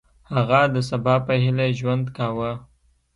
هغه 0.33 0.61
د 0.73 0.75
سبا 0.89 1.15
په 1.25 1.33
هیله 1.43 1.67
ژوند 1.79 2.05
کاوه. 2.17 2.51